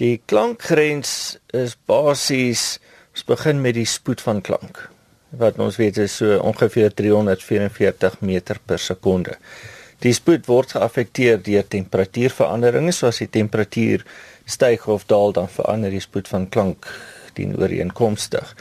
Die 0.00 0.18
klankgrens 0.26 1.38
is 1.54 1.76
basies 1.86 2.80
ons 3.14 3.22
begin 3.28 3.60
met 3.62 3.76
die 3.76 3.86
spoed 3.86 4.22
van 4.24 4.40
klank 4.42 4.88
wat 5.38 5.58
ons 5.62 5.76
weet 5.78 5.98
is 6.02 6.16
so 6.18 6.38
ongeveer 6.46 6.92
344 6.94 8.20
meter 8.26 8.58
per 8.66 8.78
sekonde. 8.78 9.36
Die 10.02 10.12
spoed 10.14 10.46
word 10.50 10.74
geaffekteer 10.74 11.40
deur 11.42 11.66
temperatuurveranderinge, 11.70 12.92
soos 12.94 13.18
die 13.22 13.30
temperatuur 13.30 14.04
styg 14.50 14.86
of 14.90 15.06
daal 15.10 15.34
dan 15.34 15.50
verander 15.50 15.94
die 15.94 16.02
spoed 16.02 16.30
van 16.30 16.48
klank 16.50 16.90
teenooreenkomstig. 17.38 18.54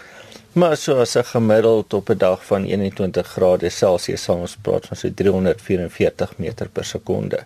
Maar 0.54 0.77
so 0.77 1.02
as 1.02 1.18
'n 1.18 1.25
gemiddeld 1.34 1.93
op 1.93 2.09
'n 2.09 2.18
dag 2.18 2.45
van 2.45 2.65
21 2.65 3.27
grade 3.27 3.70
Celsius 3.70 4.23
sal 4.23 4.38
ons 4.38 4.57
praat 4.61 4.86
van 4.86 4.97
so 4.97 5.09
344 5.13 6.38
meter 6.38 6.70
per 6.70 6.86
sekonde. 6.86 7.45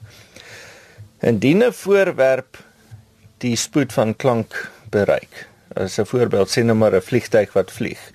Indien 1.19 1.63
'n 1.63 1.73
voorwerp 1.73 2.66
die 3.37 3.55
spoed 3.55 3.93
van 3.93 4.15
klank 4.15 4.71
bereik, 4.89 5.47
as 5.75 5.99
'n 5.99 6.05
voorbeeld 6.05 6.49
sê 6.49 6.63
nou 6.63 6.77
maar 6.77 6.95
'n 6.95 7.01
vliegtyg 7.01 7.53
wat 7.53 7.71
vlieg 7.71 8.11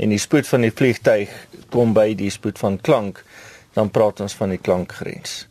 en 0.00 0.14
die 0.14 0.20
spoed 0.20 0.48
van 0.48 0.64
die 0.64 0.72
vliegtyg 0.72 1.32
kom 1.74 1.92
by 1.96 2.14
die 2.16 2.30
spoed 2.32 2.58
van 2.60 2.78
klank, 2.80 3.20
dan 3.76 3.90
praat 3.92 4.22
ons 4.24 4.34
van 4.38 4.54
die 4.54 4.60
klankgrens. 4.60 5.44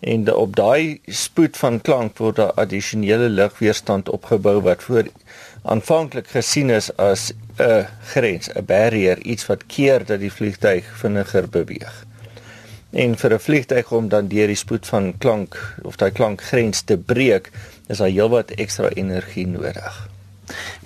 En 0.00 0.24
de, 0.24 0.34
op 0.36 0.54
daai 0.56 1.00
spoed 1.12 1.58
van 1.60 1.80
klank 1.84 2.20
word 2.22 2.38
daar 2.38 2.54
addisionele 2.62 3.28
lugweerstand 3.28 4.08
opgebou 4.08 4.60
wat 4.64 4.86
voor 4.86 5.10
aanvanklik 5.68 6.30
gesien 6.32 6.70
is 6.70 6.88
as 6.96 7.32
'n 7.58 7.86
grens, 8.12 8.48
'n 8.48 8.64
barrier, 8.64 9.18
iets 9.18 9.46
wat 9.46 9.66
keer 9.66 10.04
dat 10.04 10.20
die 10.20 10.32
vliegtyg 10.32 10.84
vinniger 11.02 11.48
beweeg. 11.48 12.06
En 12.90 13.16
vir 13.16 13.34
'n 13.34 13.38
vliegtyg 13.38 13.92
om 13.92 14.08
dan 14.08 14.28
deur 14.28 14.46
die 14.46 14.56
spoed 14.56 14.86
van 14.86 15.18
klank 15.18 15.58
of 15.82 15.96
daai 15.96 16.10
klankgrens 16.10 16.80
te 16.80 16.96
breek, 16.96 17.50
is 17.90 17.98
daar 17.98 18.12
heelwat 18.12 18.54
ekstra 18.62 18.90
energie 18.94 19.46
nodig. 19.50 19.96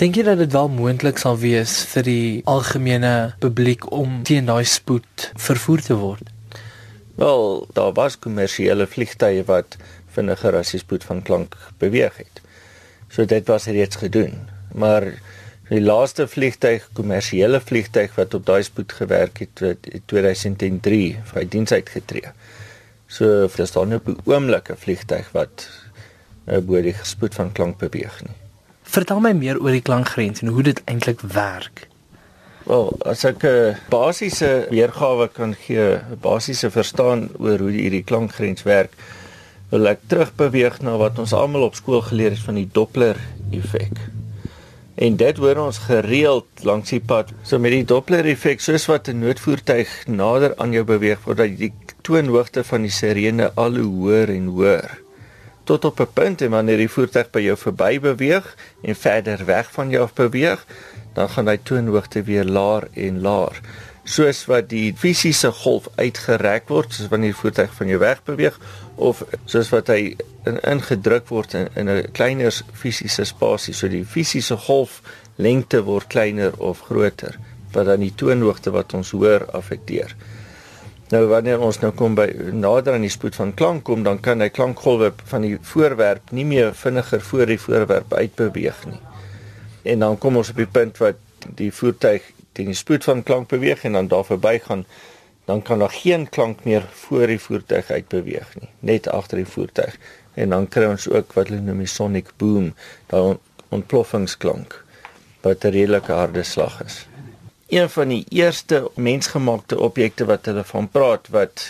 Dink 0.01 0.17
jy 0.19 0.25
dat 0.27 0.41
dit 0.41 0.53
wel 0.53 0.71
moontlik 0.73 1.21
sal 1.21 1.37
wees 1.41 1.77
vir 1.93 2.07
die 2.07 2.29
algemene 2.51 3.35
publiek 3.41 3.87
om 3.93 4.23
teen 4.29 4.49
daai 4.49 4.65
spoed 4.69 5.30
vervoer 5.41 5.85
te 5.85 5.99
word? 6.01 6.33
Wel, 7.21 7.66
daar 7.77 7.93
was 7.96 8.19
kommersiële 8.19 8.88
vliegtye 8.91 9.45
wat 9.49 9.77
vinniger 10.16 10.57
as 10.59 10.73
die 10.74 10.83
spoed 10.83 11.05
van 11.07 11.23
klank 11.23 11.55
beweeg 11.79 12.16
het. 12.19 12.43
So 13.09 13.24
dit 13.30 13.46
was 13.46 13.68
reeds 13.71 14.01
gedoen. 14.02 14.49
Maar 14.74 15.07
die 15.71 15.80
laaste 15.80 16.27
vliegtyg, 16.29 16.89
kommersiële 16.99 17.61
vliegtyg 17.61 18.16
wat 18.18 18.35
op 18.35 18.46
daai 18.46 18.63
spoed 18.66 18.93
gewerk 18.93 19.39
het, 19.45 19.63
het 19.63 19.87
in 19.87 20.02
2003 20.11 21.07
vir 21.30 21.49
diens 21.49 21.73
uitgetree. 21.73 22.35
So 23.07 23.46
dis 23.57 23.73
dan 23.73 23.89
nou 23.89 24.01
'n 24.05 24.18
oomblik 24.24 24.71
'n 24.71 24.77
vliegtyg 24.77 25.30
wat 25.33 25.68
nou 26.48 26.60
bo 26.60 26.80
die 26.84 26.95
spoed 27.02 27.34
van 27.34 27.52
klank 27.52 27.78
beweeg 27.80 28.20
nie. 28.26 28.37
Vertel 28.95 29.20
my 29.24 29.32
meer 29.37 29.59
oor 29.62 29.74
die 29.74 29.84
klankgrens 29.84 30.42
en 30.45 30.52
hoe 30.54 30.62
dit 30.66 30.80
eintlik 30.90 31.24
werk. 31.34 31.88
Wel, 32.64 32.92
as 33.04 33.24
ek 33.24 33.45
'n 33.45 33.76
basiese 33.90 34.66
weergawe 34.70 35.28
kan 35.28 35.54
gee, 35.54 36.00
'n 36.00 36.18
basiese 36.20 36.70
verstaan 36.70 37.28
oor 37.38 37.59
hoe 37.59 37.70
hierdie 37.70 38.04
klankgrens 38.04 38.62
werk, 38.62 38.92
wil 39.70 39.87
ek 39.87 40.00
terugbeweeg 40.09 40.80
na 40.80 40.96
wat 40.96 41.18
ons 41.18 41.32
almal 41.32 41.62
op 41.62 41.74
skool 41.74 42.00
geleer 42.00 42.30
het 42.30 42.45
van 42.46 42.54
die 42.54 42.68
Doppler 42.72 43.16
effek. 43.50 43.98
En 44.95 45.16
dit 45.16 45.37
hoor 45.37 45.56
ons 45.56 45.78
gereeld 45.78 46.46
langs 46.62 46.90
die 46.90 47.00
pad. 47.00 47.32
So 47.42 47.59
met 47.59 47.72
die 47.72 47.84
Doppler 47.84 48.24
effek, 48.24 48.60
soos 48.60 48.87
wat 48.87 49.09
'n 49.09 49.18
noodvoertuig 49.18 50.06
nader 50.06 50.54
aan 50.56 50.72
jou 50.72 50.84
beweeg, 50.84 51.24
word 51.24 51.59
die 51.59 51.72
toonhoogte 52.02 52.65
van 52.65 52.82
die 52.82 52.90
sirene 52.90 53.52
al 53.54 53.74
hoe 53.74 53.92
hoër 53.92 54.28
en 54.28 54.46
hoër 54.46 55.04
tot 55.65 55.84
op 55.84 56.01
'n 56.01 56.12
punt 56.12 56.43
en 56.43 56.51
wanneer 56.51 56.76
die 56.76 56.90
voertuig 56.90 57.30
by 57.30 57.40
jou 57.40 57.57
verby 57.57 58.01
beweeg 58.01 58.57
en 58.82 58.96
verder 58.96 59.45
weg 59.45 59.73
van 59.73 59.90
jou 59.90 60.02
af 60.02 60.12
beweeg, 60.12 60.66
dan 61.12 61.29
gaan 61.29 61.48
hy 61.48 61.59
toonhoogte 61.62 62.23
weer 62.23 62.45
laer 62.45 62.88
en 62.93 63.21
laer. 63.21 63.60
Soos 64.04 64.44
wat 64.44 64.69
die 64.69 64.94
fisiese 64.97 65.50
golf 65.53 65.89
uitgerek 65.94 66.69
word, 66.69 66.93
soos 66.93 67.09
wanneer 67.09 67.33
die 67.33 67.41
voertuig 67.41 67.75
van 67.75 67.89
jou 67.89 67.99
weg 67.99 68.22
beweeg 68.22 68.59
of 68.94 69.25
soos 69.44 69.69
wat 69.69 69.87
hy 69.87 70.16
in, 70.44 70.61
ingedruk 70.61 71.28
word 71.28 71.55
in, 71.55 71.69
in 71.75 71.89
'n 71.89 72.12
kleiner 72.12 72.53
fisiese 72.72 73.25
spasie, 73.25 73.75
so 73.75 73.89
die 73.89 74.05
fisiese 74.05 74.56
golf 74.56 75.00
lengte 75.37 75.83
word 75.83 76.06
kleiner 76.06 76.53
of 76.59 76.81
groter 76.81 77.39
wat 77.72 77.87
dan 77.87 78.00
die 78.00 78.15
toonhoogte 78.15 78.71
wat 78.71 78.94
ons 78.94 79.10
hoor 79.10 79.47
affekteer. 79.50 80.15
Nou 81.15 81.27
wanneer 81.31 81.61
ons 81.63 81.77
nou 81.79 81.93
kom 81.95 82.17
by 82.19 82.27
nader 82.51 82.97
aan 82.97 83.05
die 83.05 83.13
spoed 83.13 83.37
van 83.39 83.53
klank 83.55 83.85
kom, 83.87 84.03
dan 84.07 84.19
kan 84.25 84.43
hy 84.43 84.49
klankgolwe 84.51 85.13
van 85.31 85.45
die 85.47 85.59
voorwerp 85.63 86.33
nie 86.35 86.47
meer 86.49 86.73
vinniger 86.75 87.23
voor 87.23 87.47
die 87.53 87.59
voorwerp 87.61 88.15
uitbeweeg 88.15 88.81
nie. 88.91 89.03
En 89.93 90.03
dan 90.03 90.19
kom 90.19 90.41
ons 90.41 90.51
op 90.51 90.59
die 90.59 90.71
punt 90.79 90.99
wat 91.03 91.21
die 91.61 91.71
voertuig 91.77 92.27
teen 92.57 92.73
die 92.73 92.79
spoed 92.79 93.07
van 93.07 93.23
klank 93.23 93.53
beweeg 93.53 93.85
en 93.87 93.99
dan 93.99 94.11
daar 94.11 94.27
verbygaan 94.27 94.87
dan 95.45 95.63
kan 95.63 95.79
daar 95.85 95.93
geen 95.93 96.29
klank 96.33 96.65
meer 96.65 96.87
voor 97.05 97.27
die 97.29 97.41
voertuig 97.41 97.91
uit 97.91 98.09
beweeg 98.09 98.55
nie 98.61 98.71
net 98.81 99.09
agter 99.13 99.43
die 99.43 99.51
voertuig. 99.55 99.99
En 100.35 100.55
dan 100.57 100.69
kry 100.69 100.89
ons 100.89 101.09
ook 101.11 101.35
wat 101.37 101.53
hulle 101.53 101.61
noem 101.63 101.85
die 101.85 101.91
sonic 101.91 102.33
boom 102.41 102.73
daai 103.13 103.37
ontploffingsklank 103.69 104.81
wat 105.47 105.65
'n 105.65 105.77
redelike 105.77 106.13
harde 106.13 106.43
slag 106.43 106.81
is 106.85 107.05
een 107.75 107.91
van 107.91 108.09
die 108.09 108.25
eerste 108.29 108.85
mensgemaakte 108.95 109.79
objekte 109.89 110.29
wat 110.31 110.47
hulle 110.51 110.65
van 110.65 110.89
praat 110.89 111.29
wat 111.35 111.67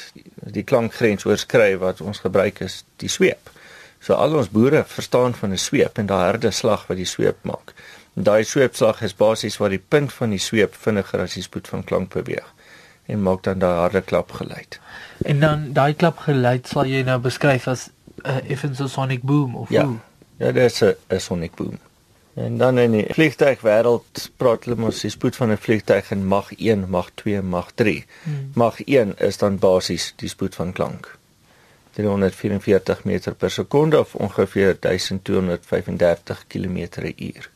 die 0.59 0.67
klankgrens 0.71 1.27
oorskry 1.27 1.75
wat 1.83 2.01
ons 2.01 2.23
gebruik 2.27 2.61
is 2.61 2.83
die 3.03 3.13
sweep 3.17 3.51
so 4.05 4.15
al 4.15 4.37
ons 4.37 4.53
boere 4.53 4.85
verstaan 4.87 5.35
van 5.35 5.53
'n 5.53 5.65
sweep 5.69 5.99
en 5.99 6.07
daai 6.07 6.25
harde 6.25 6.51
slag 6.51 6.87
wat 6.87 7.01
die 7.01 7.13
sweep 7.17 7.39
maak 7.43 7.75
Daai 8.15 8.45
sweepslag 8.47 9.01
is 9.03 9.15
basies 9.15 9.57
waar 9.59 9.73
die 9.75 9.83
punt 9.89 10.13
van 10.15 10.31
die 10.31 10.39
sweep 10.39 10.77
vinniger 10.79 11.25
as 11.25 11.35
die 11.35 11.43
spoed 11.43 11.67
van 11.69 11.83
klank 11.85 12.13
beweeg 12.15 12.47
en 13.11 13.23
maak 13.23 13.43
dan 13.45 13.59
daai 13.59 13.75
harde 13.81 14.01
klap 14.01 14.31
geluid. 14.33 14.79
En 15.27 15.41
dan 15.41 15.65
daai 15.75 15.95
klap 15.99 16.23
geluid 16.23 16.71
sal 16.71 16.87
jy 16.89 17.03
nou 17.05 17.19
beskryf 17.21 17.67
as 17.69 17.89
'n 18.23 18.31
uh, 18.31 18.51
effense 18.51 18.89
sonic 18.89 19.23
boom 19.23 19.57
of 19.57 19.69
ja. 19.71 19.85
hoe? 19.85 19.99
Ja, 20.39 20.53
dit 20.53 20.73
is 20.73 20.83
'n 20.83 21.21
sonic 21.21 21.55
boom. 21.55 21.79
En 22.35 22.59
dan 22.59 22.79
in 22.79 22.91
die 22.91 23.07
vliegtuig 23.15 23.61
wêreld 23.63 24.31
praat 24.37 24.65
hulle 24.67 24.79
mos 24.81 25.01
die 25.05 25.11
spoed 25.11 25.37
van 25.39 25.53
'n 25.55 25.61
vliegtuig 25.67 26.11
in 26.11 26.27
mag 26.27 26.51
1, 26.57 26.89
mag 26.91 27.11
2, 27.15 27.43
mag 27.43 27.73
3. 27.75 28.05
Hmm. 28.23 28.51
Mag 28.55 28.81
1 28.85 29.15
is 29.19 29.39
dan 29.39 29.59
basies 29.59 30.13
die 30.17 30.29
spoed 30.29 30.55
van 30.55 30.73
klank. 30.73 31.19
344 31.95 33.05
meter 33.05 33.35
per 33.35 33.51
sekonde 33.51 33.99
of 33.99 34.15
ongeveer 34.15 34.77
1235 34.81 36.45
km/h. 36.47 37.54